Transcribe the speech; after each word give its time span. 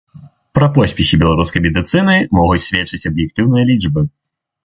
Пра 0.57 0.67
поспехі 0.77 1.19
беларускай 1.23 1.63
медыцыны 1.65 2.15
могуць 2.39 2.63
сведчыць 2.67 3.07
аб'ектыўныя 3.13 3.63
лічбы. 3.71 4.01